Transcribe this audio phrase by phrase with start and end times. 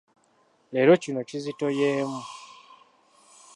[0.71, 2.21] Leero kino kizitoyeemu.